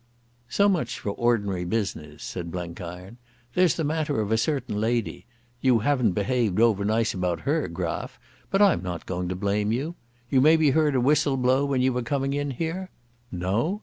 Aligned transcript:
"So 0.49 0.67
much 0.67 0.97
for 0.97 1.11
ordinary 1.11 1.63
business," 1.63 2.23
said 2.23 2.49
Blenkiron. 2.49 3.17
"There's 3.53 3.75
the 3.75 3.83
matter 3.83 4.19
of 4.19 4.31
a 4.31 4.35
certain 4.39 4.81
lady. 4.81 5.27
You 5.61 5.77
haven't 5.77 6.13
behaved 6.13 6.59
over 6.59 6.83
nice 6.83 7.13
about 7.13 7.41
her, 7.41 7.67
Graf, 7.67 8.17
but 8.49 8.63
I'm 8.63 8.81
not 8.81 9.05
going 9.05 9.29
to 9.29 9.35
blame 9.35 9.71
you. 9.71 9.93
You 10.27 10.41
maybe 10.41 10.71
heard 10.71 10.95
a 10.95 10.99
whistle 10.99 11.37
blow 11.37 11.65
when 11.65 11.81
you 11.81 11.93
were 11.93 12.01
coming 12.01 12.33
in 12.33 12.49
here? 12.49 12.89
No! 13.31 13.79